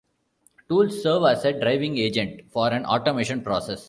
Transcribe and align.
Tools 0.67 1.03
serve 1.03 1.25
as 1.25 1.45
a 1.45 1.53
driving 1.53 1.99
agent 1.99 2.51
for 2.51 2.73
an 2.73 2.85
automation 2.87 3.43
process. 3.43 3.79